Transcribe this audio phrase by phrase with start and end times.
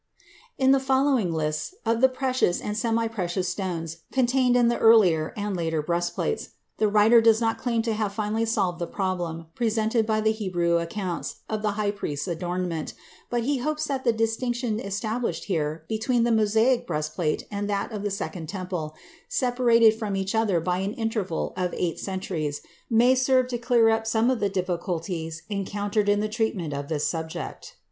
[0.57, 5.31] In the following lists of the precious and semi precious stones contained in the earlier
[5.37, 10.07] and later breastplates, the writer does not claim to have finally solved the problem presented
[10.07, 12.95] by the Hebrew accounts of the high priest's adornment,
[13.29, 18.01] but he hopes that the distinction established here between the Mosaic breastplate and that of
[18.01, 18.95] the Second Temple,
[19.29, 24.07] separated from each other by an interval of eight centuries, may serve to clear up
[24.07, 27.75] some of the difficulties encountered in the treatment of this subject.